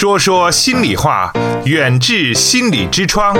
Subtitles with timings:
[0.00, 1.30] 说说心里话，
[1.66, 3.36] 远志心理之窗。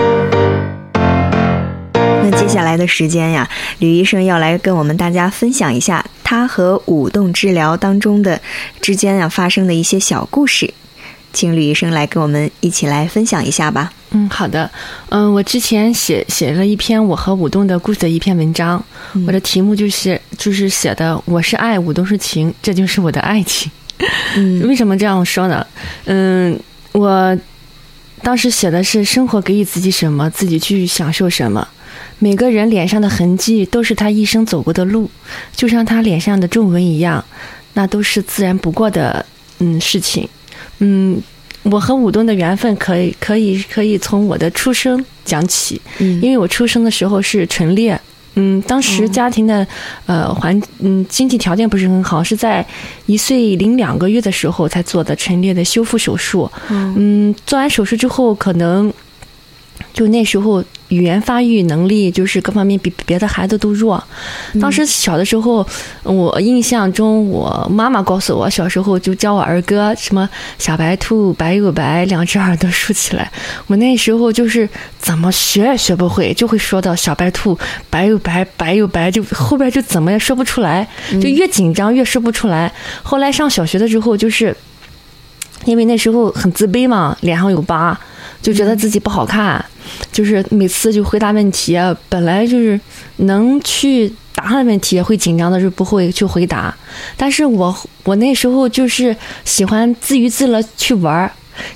[1.95, 3.49] 那接下来的时间呀，
[3.79, 8.39] 吕医生要来跟我们大家分享一下他和舞动治疗当中的
[8.83, 10.75] 之间啊发生的一些小故事，
[11.33, 13.91] 请吕医生来跟我们一起来分享一下吧。
[14.11, 14.71] 嗯，好的。
[15.09, 18.85] 嗯，我之前写写了一篇我和舞动的故事的一篇文章，
[19.27, 23.73] 我的题目就是就是写的我是爱，舞动是情，这就是我的爱情。
[24.37, 25.67] 嗯为什么这样说呢？
[26.05, 26.59] 嗯，
[26.93, 27.39] 我
[28.23, 31.67] 当时写的是生活给予自己什么，自己去享受什么。
[32.19, 35.11] 每个人脸上的痕迹都是他一生走过的路，
[35.55, 37.25] 就像他脸上的皱纹一样，
[37.75, 39.25] 那都是自然不过的
[39.59, 40.29] 嗯事情。
[40.79, 41.21] 嗯，
[41.63, 47.99] 我和武东的缘分可以可以可以从我的出生讲起，嗯因为我出生的时候是纯烈。
[48.35, 49.67] 嗯，当时家庭的、
[50.07, 52.65] 呃环嗯经济条件不是很好，是在
[53.07, 56.51] 一岁零两个月的时候才做的唇裂的修复手术。
[56.69, 58.93] 嗯，做完手术之后，可能
[59.93, 64.03] 就那时候语言发育能力就是各方面比别的孩子都弱。
[64.61, 65.67] 当时小的时候，
[66.03, 73.31] 我印象中，我妈妈告诉我，小时候就教我儿歌，什么小白兔白又白，两只耳朵竖起来。
[73.67, 77.59] 我那时候就是怎么学也学不会，就会说到小白兔
[77.89, 82.73] 白又白，白又白，就后边就怎么也说不出来，就越紧张越说不出来。
[83.03, 84.57] 后来上小学的时候，就是
[85.67, 87.99] 因为那时候很自卑嘛，脸上有疤，
[88.43, 89.63] 就觉得自己不好看，
[90.13, 92.79] 就是每次就回答问题，本来就是
[93.17, 96.75] 能去答的问题，会紧张的就不会去回答。
[97.17, 101.31] 但是我我那时候就是喜欢自娱自乐去玩儿。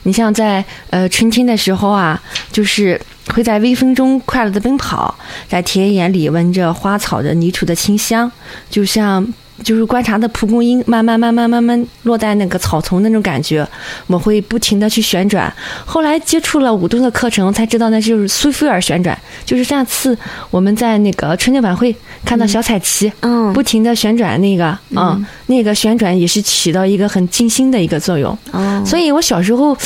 [0.05, 2.99] 你像在呃春天的时候啊，就是
[3.35, 5.15] 会在微风中快乐的奔跑，
[5.47, 8.31] 在田野里闻着花草的泥土的清香，
[8.71, 9.27] 就像
[9.63, 13.67] 就是观察的蒲公英慢慢慢慢慢慢落在那个草丛那种感觉，
[14.07, 15.53] 我会不停的去旋转。
[15.85, 20.17] 后来接触了舞动的课程，才知道那就是苏菲尔旋转，就是上次
[20.51, 21.95] 我们在那个春节晚会
[22.25, 28.37] 看到小彩旗，嗯不停的旋转那个，嗯，那个旋转也是起到一个很静心的一个作用。
[28.51, 29.77] 哦，所以我小时候，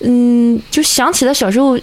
[0.00, 1.76] 嗯，就想起了小时候，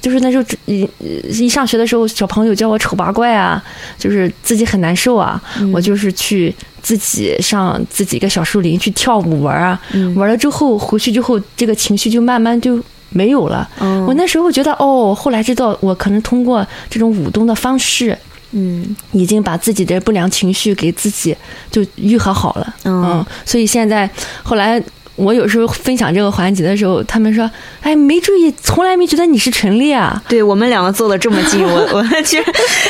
[0.00, 0.88] 就是那时候一
[1.30, 3.62] 一上学的时候，小朋友叫我丑八怪啊，
[3.98, 5.40] 就是自己很难受啊，
[5.72, 9.80] 我就是去自己上自己一个小树林去跳舞玩啊，
[10.16, 12.82] 玩了之后回去之后，这个情绪就慢慢就。
[13.12, 18.16] 没有了，哦我那时候觉得哦，后来知道我可能通过这种舞动的方式，
[18.52, 21.36] 嗯已经把自己的不良情绪给自己
[21.72, 22.74] 就愈合好了。
[22.84, 24.08] 嗯嗯，所以现在
[24.44, 24.80] 后来
[25.20, 27.48] 我有时候分享这个环节的时候，他们说
[27.82, 30.20] ：“哎，没注意，从来没觉得你是陈列啊。
[30.28, 32.44] 对我们两个坐的这么近，我 我其实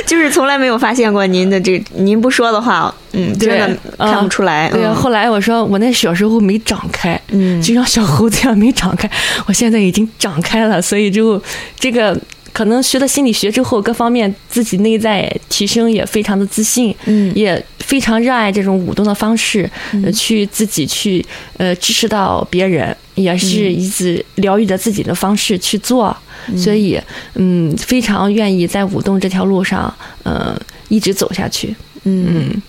[0.06, 3.66] 就是从来没有发现过您的这，您不说的话，嗯，真的
[3.98, 4.68] 嗯看不出来。
[4.70, 9.10] 对后来我说我那小时候没长开，嗯就像小猴子一样没长开，
[9.46, 11.42] 我现在已经长开了，所以就
[11.78, 12.16] 这个。
[12.60, 17.32] 可能学了心理学之后，各方面自己内在提升也非常的自信，嗯。
[17.34, 19.68] 也非常热爱这种舞动的方式，
[20.04, 21.24] 呃，去自己去
[21.56, 26.14] 呃支持到别人，也是一直疗愈着自己的方式去做，
[26.54, 27.00] 所以
[27.36, 29.92] 嗯，非常愿意在舞动这条路上，
[30.24, 30.54] 呃，
[30.90, 32.52] 一直走下去，嗯。
[32.52, 32.62] 嗯。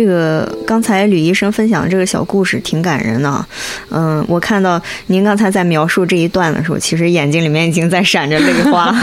[0.00, 3.46] 这个刚才吕医生分享的这个小故事挺感人的啊，
[3.90, 8.96] 嗯，我看到您刚才在描述这一段的时候，其实眼睛里面已经在闪着泪花，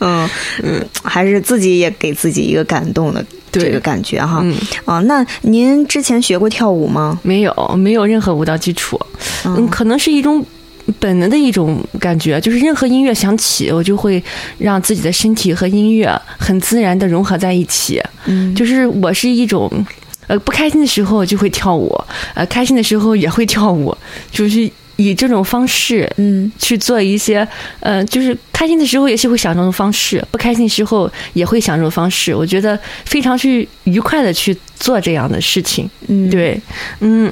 [0.00, 0.28] 嗯
[0.64, 4.40] 嗯，还是自己也给自己一个感动的这个感觉哈。
[4.42, 4.56] 嗯。
[4.84, 7.20] 啊，那您之前学过跳舞吗？
[7.22, 9.00] 没有，没有任何舞蹈基础，
[9.44, 10.44] 嗯，可能是一种
[10.98, 14.22] 本能的一种感觉，就是任何音乐响起，我就会
[14.58, 18.02] 让自己的身体和音乐很自然的融合在一起。
[18.26, 19.70] 嗯就是我是一种，
[20.26, 21.94] 呃，不开心的时候就会跳舞，
[22.34, 23.96] 呃，开心的时候也会跳舞，
[24.30, 27.46] 就是以这种方式，嗯去做一些，
[27.80, 32.34] 呃，就是开心的时候也是会想这种方式，不开心的时候也会想这种方式。
[32.34, 35.88] 我觉得非常去愉快的去做这样的事情。
[36.08, 36.60] 嗯，对，
[37.00, 37.30] 嗯，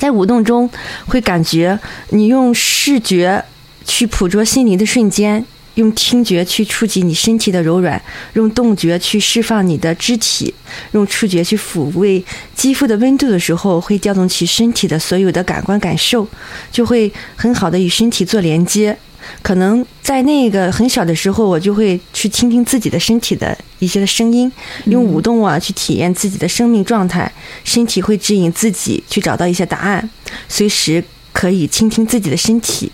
[0.00, 0.68] 在舞动中
[1.06, 3.44] 会感觉你用视觉
[3.84, 5.44] 去捕捉心灵的瞬间，
[5.74, 8.00] 用听觉去触及你身体的柔软，
[8.32, 10.54] 用动觉去释放你的肢体，
[10.92, 12.24] 用触觉去抚慰
[12.54, 16.26] 肌肤的温度的时候，会调动起身体的所有的感官感受，
[16.72, 18.96] 就会很好的与身体做连接。
[19.42, 24.50] 可能在那个很小的时候，我就会去倾听自己的身体的一些的声音，
[24.86, 27.30] 用舞动啊去体验自己的生命状态，
[27.64, 30.08] 身体会指引自己去找到一些答案，
[30.48, 32.90] 随时可以倾听自己的身体，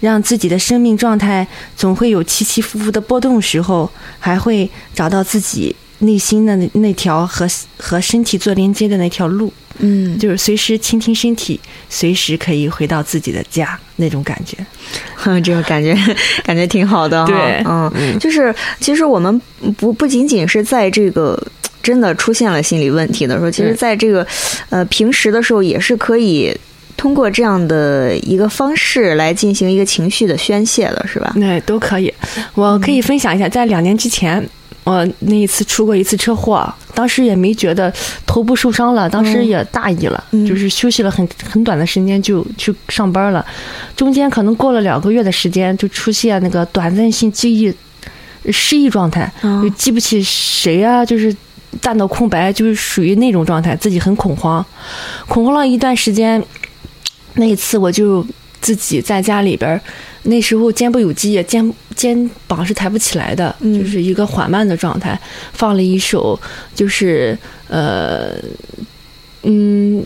[0.00, 1.46] 让自己的生命状态
[1.76, 7.46] 总会有起起伏伏的波动时候，还会找到自己内心的那那条和
[7.78, 11.58] 和身体做连接的那条路，嗯，就是随时倾听身体，
[11.88, 14.56] 随时可以回到自己的家那种感觉。
[15.14, 15.96] 哼， 这个感觉
[16.44, 17.32] 感觉挺好的哈。
[17.32, 19.40] 对嗯，就是其实我们
[19.76, 21.40] 不不仅仅是在这个。
[21.80, 24.26] 真的出现了心理问题的时候，其实在这个，
[24.68, 26.54] 呃，平时的时候也是可以
[26.98, 31.32] 通过这样的一个方式来进行一个情绪的宣泄的，是吧？
[31.36, 32.12] 那都可以。
[32.52, 34.46] 我可以分享一下，在两年之前，
[34.84, 37.92] 我那一次出过一次车祸，当时也没觉得
[38.24, 43.44] 头部受伤了，当时也大意了，嗯就是休息了很很短的时间就去上班了。
[43.94, 47.72] 中间可能过了两个月的时间，就出现那个短暂性记忆
[48.50, 51.34] 失忆状态，嗯就记不起谁啊，就是
[51.82, 54.64] 大脑空白，就是属于那种状态，自己很恐慌，
[55.26, 56.42] 恐慌了一段时间。
[57.34, 58.26] 那一次我就
[58.60, 59.80] 自己在家里边儿，
[60.28, 63.78] 那时候肩部有积液，肩肩膀是抬不起来的，嗯。
[63.78, 65.18] 就是一个缓慢的状态，
[65.52, 66.38] 放了一首
[66.74, 67.36] 就是
[67.68, 68.34] 呃
[69.42, 70.04] 嗯，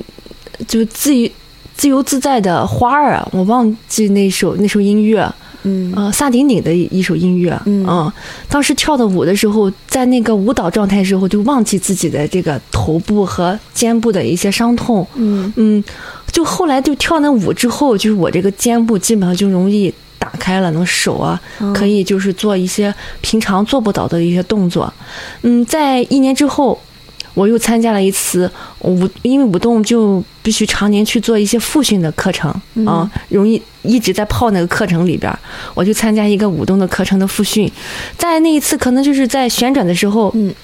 [0.66, 1.30] 就自由
[1.74, 5.28] 自由自在的花儿啊，我忘记那首那首音乐，
[5.64, 5.92] 嗯。
[5.96, 8.12] 呃，萨顶顶的一一首音乐，嗯
[8.48, 15.52] 当时跳的舞的时候，在那个舞蹈状态时候，就忘记自己的这个头部和肩部的一些伤痛，嗯。
[15.56, 15.82] 嗯，
[16.30, 19.92] 就后来就跳那舞之后，就是我这个肩部基本上就容易
[20.22, 21.72] 打开了，能手啊嗯。
[21.72, 24.92] 可以就是做一些平常做不到的一些动作，
[25.42, 26.80] 嗯，在一年之后。
[27.34, 32.84] 我又参加了一次舞，因为舞动就必须常年去做一些复训的课程嗯。
[32.86, 35.38] 啊，容易一直在泡那个课程里边儿。
[35.72, 37.72] 我就参加一个舞动的课程的复训，
[38.18, 40.54] 在那一次可能就是在旋转的时候，嗯，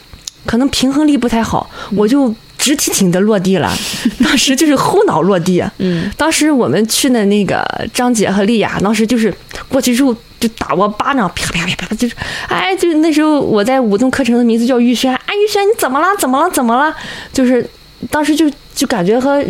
[0.45, 3.73] 可能平衡力不太好，我就直挺挺的落地了，
[4.23, 5.65] 当时就是后脑落地。
[5.79, 7.65] 嗯当时我们去的那个
[7.95, 9.33] 张姐和丽雅，当时就是
[9.69, 12.15] 过去之后就打我巴掌，啪啪啪啪，就是
[12.49, 16.07] 哎，就那时候我在舞动课程的名字叫玉轩，哎，玉轩你怎么了？
[16.19, 16.51] 怎么了？
[16.51, 16.95] 怎么了？
[17.33, 17.65] 就是
[18.11, 19.43] 当时就就感觉和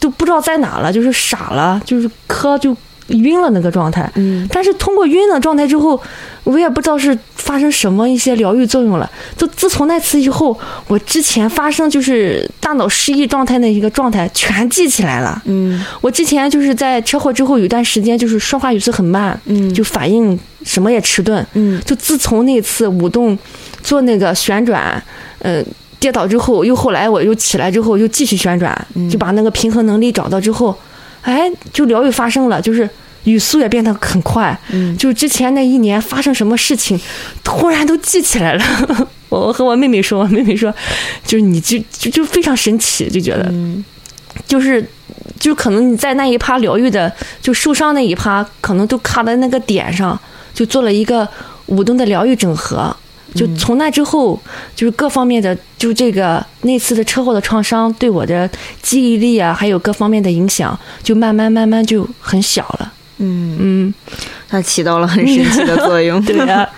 [0.00, 2.76] 都不知道在哪了，就是傻了，就是磕就
[3.08, 4.10] 晕了那个状态。
[4.16, 6.00] 嗯但是通过晕的状态之后，
[6.44, 9.10] 我也不知道是发生什么一些疗愈作用了。
[9.36, 10.58] 就自从那次以后，
[10.88, 15.40] 我之前发生就是大脑失忆状态的一个状态全记起来了。
[15.44, 21.44] 嗯我之前就是在车祸之后有一段时间就是说话语速很慢，嗯就反应什么也迟钝。
[21.54, 23.38] 嗯就自从那次舞动
[23.82, 25.02] 做那个旋转，
[25.38, 25.62] 呃，
[26.00, 30.76] 跌倒之后，又后来我又起来之后又继续旋转，就把那个平衡能力找到之后，
[31.26, 32.88] 哎，就疗愈发生了，就是
[33.24, 34.58] 语速也变得很快。
[34.70, 36.98] 嗯就是之前那一年发生什么事情，
[37.42, 38.64] 突然都记起来了。
[39.28, 40.72] 我和我妹妹说，我妹妹说，
[41.26, 43.84] 就是你就就就非常神奇，就觉得嗯
[44.46, 44.88] 就是。
[45.38, 50.18] 就可能你在那一趴疗愈的，就受伤那一趴，可能都卡在那个点上，
[50.54, 51.28] 就做了一个
[51.66, 52.94] 舞动的疗愈整合。
[53.34, 54.40] 就从那之后，
[54.74, 58.48] 就是各方面的，就这个那次的车祸的创伤对我的
[58.82, 62.92] 记忆力啊，还有各方面的影响，就慢慢慢慢就很小了。
[63.18, 63.94] 嗯，嗯，
[64.46, 66.20] 它起到了很神奇的作用。
[66.26, 66.68] 对呀、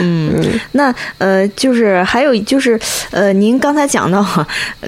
[0.00, 0.32] 嗯，
[0.72, 2.78] 那呃，就是还有就是
[3.10, 4.24] 呃，您刚才讲到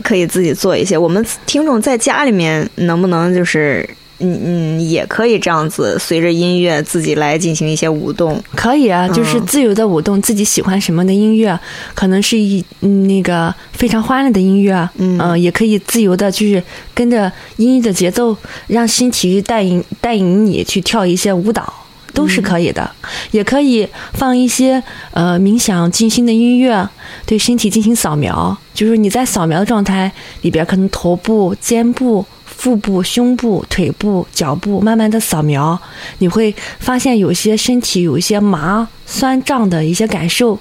[0.04, 3.88] 可以自己做一些，我们听众在家里面能不能就是
[4.22, 8.42] 嗯嗯，也可以这样子随着音乐自己来进行一些舞动？
[8.54, 11.58] 可以啊，就是嗯自由的舞动，自己喜欢什么的音乐，
[11.94, 16.62] 可能是一嗯那个非常欢乐的音乐，嗯呃也可以自由的，就是
[16.94, 18.36] 跟着音乐的节奏，
[18.68, 21.72] 让身体育带引带引你去跳一些舞蹈。
[22.12, 22.90] 都是可以的，
[23.30, 26.88] 也可以放一些呃冥想静心的音乐，
[27.26, 28.56] 对身体进行扫描。
[28.74, 30.10] 就是你在扫描的状态
[30.42, 35.78] 里边，可能头部、肩部、腹部、胸部、腿部、脚部慢慢的扫描，
[36.18, 40.58] 你会发现有些身体有一些麻、酸胀的一些感受，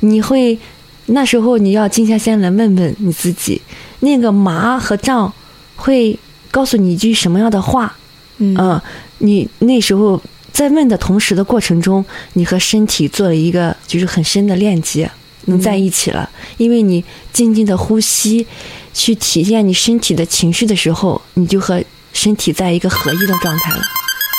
[0.00, 0.58] 你会
[1.06, 3.60] 那时候你要静下心来问问你自己，
[4.00, 5.32] 那个麻和胀
[5.76, 6.18] 会
[6.50, 7.96] 告诉你一句什么样的话？
[8.38, 8.80] 嗯，
[9.18, 10.20] 你那时候
[10.52, 12.04] 在问的同时的过程中，
[12.34, 15.10] 你和身体做了一个就是很深的链接，
[15.46, 16.28] 能在一起了。
[16.58, 18.46] 因为你静静的呼吸，
[18.92, 21.82] 去体验你身体的情绪的时候，你就和
[22.12, 23.82] 身体在一个合一的状态了。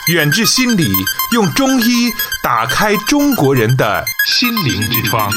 [0.08, 0.86] 远志心理
[1.34, 2.12] 用中医
[2.44, 5.32] 打开中国人的心灵之窗。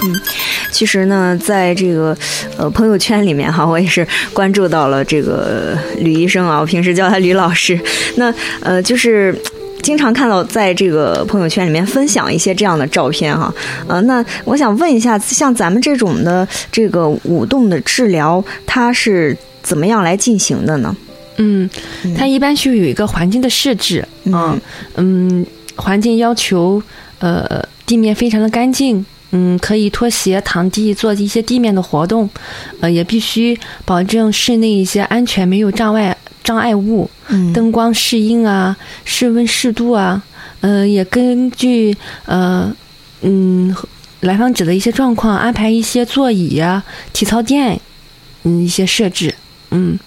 [0.00, 0.20] 嗯，
[0.70, 2.16] 其实呢，在这个
[2.56, 7.78] 呃朋友圈里面哈，我也是关注到了这个吕医生啊，我平时叫他吕老师。
[8.16, 9.36] 那呃，就是
[9.82, 13.52] 经常看到在这个朋友圈里面分享一些这样的照片哈。
[13.88, 20.96] 呃，那我想问一下，像咱们这种的这个舞动的治疗，它是怎么样来进行的呢？
[21.38, 21.68] 嗯，
[22.16, 24.56] 它一般是有一个环境的设置啊，
[24.94, 25.44] 嗯，
[25.76, 26.80] 环境要求
[27.18, 29.04] 呃地面非常的干净。
[29.30, 32.28] 嗯，可以脱鞋躺地做一些地面的活动，
[32.80, 37.10] 呃，也必须保证室内一些安全，没有障碍障碍物，
[37.52, 40.22] 灯光适应啊，室温适度啊，
[40.60, 41.94] 嗯，也根据
[42.24, 42.74] 呃
[43.20, 43.76] 嗯
[44.20, 46.82] 来访者的一些状况安排一些座椅啊、
[47.12, 47.78] 体操垫，
[48.44, 49.34] 嗯，一些设置，
[49.72, 49.98] 嗯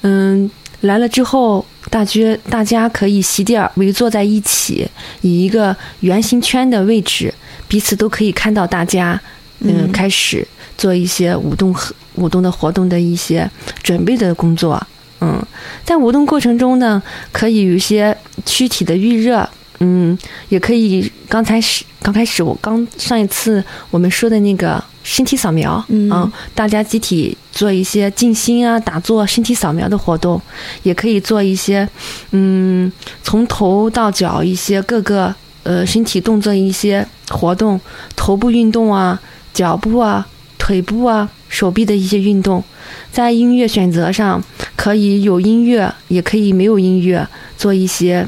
[0.00, 0.50] 嗯，
[0.80, 4.88] 来了之后，大家大家可以席地围坐在一起，
[5.20, 7.34] 以一个圆形圈的位置。
[7.68, 9.20] 彼此都可以看到大家，
[9.60, 10.46] 嗯，开始
[10.78, 13.48] 做一些舞动和舞动的活动的一些
[13.82, 14.82] 准备的工作，
[15.20, 15.40] 嗯，
[15.84, 19.48] 在舞动过程中呢，可以有一些躯体的预热，
[19.80, 20.16] 嗯，
[20.48, 30.40] 也可以刚才始刚开始我刚上一次我们说的那个身体扫描，嗯，大家集体做一些静心啊、打坐、身体扫描的活动，
[30.82, 31.88] 也可以做一些，
[32.30, 32.90] 嗯，
[33.22, 35.34] 从头到脚一些各个。
[35.68, 37.78] 呃，身体动作一些活动，
[38.16, 39.20] 头部运动啊，
[39.52, 42.64] 脚部啊，腿部啊，手臂的一些运动，
[43.12, 44.42] 在音乐选择上
[44.76, 48.26] 可以有音乐，也可以没有音乐，做一些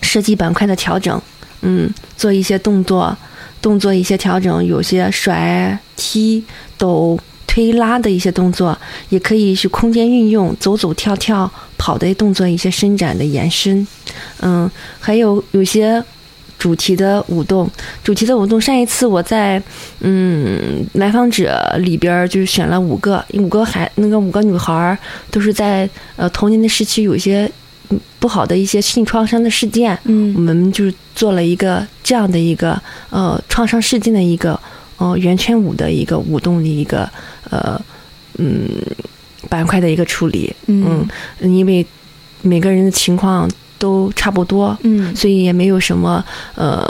[0.00, 1.20] 设计板块的调整。
[1.62, 3.16] 嗯，做一些动作，
[3.60, 6.44] 动作一些调整，有些甩、踢、
[6.78, 7.18] 抖、
[7.48, 13.84] 推拉的一些动作，也可以是空间运用，走走跳跳、跑的动作，一些伸展的延伸。
[14.38, 14.70] 嗯，
[15.00, 16.00] 还有有些。
[16.64, 17.70] 主题的舞动，
[18.02, 18.58] 主题的舞动。
[18.58, 19.62] 上一次我在
[20.00, 24.98] 嗯来访者里边就是选了五个，五个孩那个五个女孩
[25.30, 27.46] 都是在呃童年的时期有一些
[28.18, 32.80] 不好的一些性创伤的事件，嗯，我们就是做了一个这样的一个
[33.10, 34.58] 呃创伤事件的一个
[34.96, 37.06] 呃圆圈舞的一个舞动的一个
[37.50, 37.78] 呃
[38.38, 38.66] 嗯
[39.50, 41.06] 板块的一个处理，嗯，
[41.42, 41.86] 因为
[42.40, 43.46] 每个人的情况。
[43.84, 46.24] 都差不多，嗯，所以也没有什么，
[46.54, 46.88] 呃，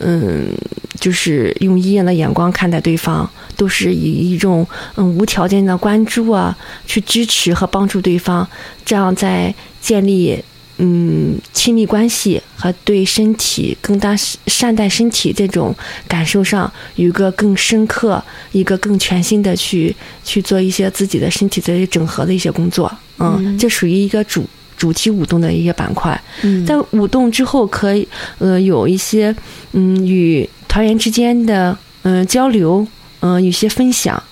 [0.00, 0.52] 嗯，
[1.00, 3.26] 就是用异样的眼光看待对方，
[3.56, 4.66] 都是以一种
[4.96, 6.54] 嗯无条件的关注啊，
[6.86, 8.46] 去支持和帮助对方，
[8.84, 10.38] 这样在建立
[10.76, 14.14] 嗯亲密关系和对身体更大
[14.46, 15.74] 善待身体这种
[16.06, 24.44] 感受上，有一个更深刻、一个更全新的去去做一些自己的身体的整合的一些工作，嗯，这属于一个主。
[24.76, 26.64] 主题舞动的一些板块，嗯。
[26.66, 28.06] 在舞动之后可以
[28.38, 29.34] 呃有一些
[29.72, 32.86] 嗯与团员之间的嗯交流，
[33.20, 34.22] 嗯有些分享，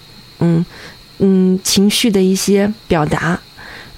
[0.40, 0.64] 嗯
[1.18, 3.40] 嗯情绪的一些表达，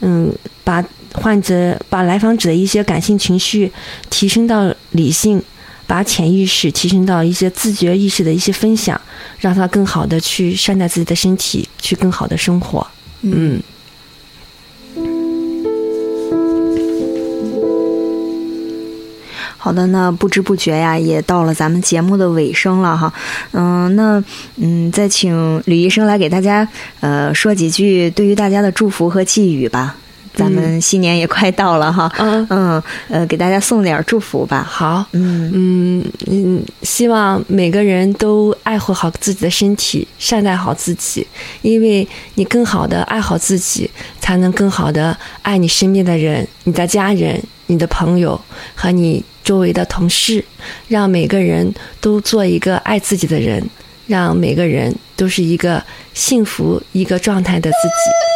[0.00, 3.72] 嗯把患者把来访者的一些感性情绪
[4.10, 5.42] 提升到理性，
[5.86, 9.00] 把潜意识提升到一些自觉意识的一些分享，
[9.38, 12.86] 让他更好的去善待自己的身体，去更好的生活，
[13.22, 13.60] 嗯。
[19.66, 23.12] 好的，那不知不觉呀，也到了咱们节目的尾声了哈。
[23.50, 24.22] 嗯，那
[24.58, 26.68] 嗯，再请吕医生来给大家
[27.00, 29.96] 呃说几句对于大家的祝福和寄语吧。
[30.36, 32.46] 咱们新年也快到了哈，嗯。
[32.50, 34.62] 嗯，呃，给大家送点祝福吧。
[34.68, 35.50] 好，嗯。
[35.54, 41.26] 嗯嗯，希望每个人都爱护好自己的身体，善待好自己，
[41.62, 43.90] 因为你更好的爱好自己，
[44.20, 48.38] 才能更好的爱你身边的人，你的家人、你的朋友
[48.74, 50.44] 和你周围的同事，
[50.86, 53.66] 让每个人都做一个爱自己的人，
[54.06, 58.35] 让每个人都是一个幸福一个状态的自己。